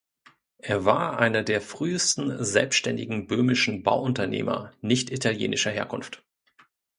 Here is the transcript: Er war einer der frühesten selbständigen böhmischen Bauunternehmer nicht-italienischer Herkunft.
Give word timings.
Er 0.57 0.83
war 0.83 1.19
einer 1.19 1.43
der 1.43 1.61
frühesten 1.61 2.43
selbständigen 2.43 3.27
böhmischen 3.27 3.83
Bauunternehmer 3.83 4.73
nicht-italienischer 4.81 5.69
Herkunft. 5.69 6.23